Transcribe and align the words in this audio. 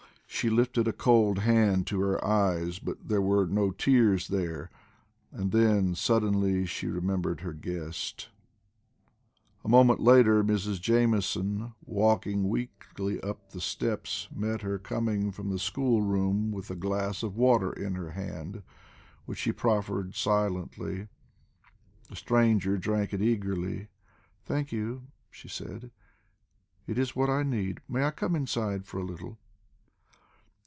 She 0.33 0.49
lifted 0.49 0.87
a 0.87 0.93
cold 0.93 1.39
hand 1.39 1.85
to 1.87 1.99
her 1.99 2.25
eyes, 2.25 2.79
but 2.79 3.07
there 3.09 3.21
were 3.21 3.45
no 3.45 3.69
tears 3.69 4.29
there; 4.29 4.71
and 5.31 5.51
then 5.51 5.93
suddenly 5.93 6.65
she 6.65 6.87
remembered 6.87 7.41
her 7.41 7.53
guest. 7.53 8.29
A 9.63 9.69
moment 9.69 9.99
later, 9.99 10.43
Mrs. 10.43 10.81
Jamieson, 10.81 11.73
walking 11.85 12.49
weakly 12.49 13.21
up 13.21 13.51
the 13.51 13.61
steps, 13.61 14.29
met 14.33 14.61
her 14.61 14.79
coming 14.79 15.31
from 15.31 15.49
the 15.49 15.59
school 15.59 16.01
room 16.01 16.51
with 16.51 16.71
a 16.71 16.75
glass 16.75 17.21
of 17.21 17.35
water 17.35 17.71
in 17.71 17.93
her 17.93 18.11
hand, 18.11 18.63
which 19.25 19.37
she 19.37 19.51
proffered 19.51 20.15
silently. 20.15 21.07
The 22.09 22.15
stranger 22.15 22.77
drank 22.77 23.13
it 23.13 23.21
eagerly. 23.21 23.89
"Thank 24.43 24.71
you," 24.71 25.03
she 25.29 25.49
said. 25.49 25.91
"It 26.87 26.97
is 26.97 27.15
what 27.15 27.29
I 27.29 27.43
need. 27.43 27.81
May 27.87 28.05
I 28.05 28.11
come 28.11 28.35
inside 28.35 28.87
for 28.87 28.97
a 28.97 29.03
little?" 29.05 29.37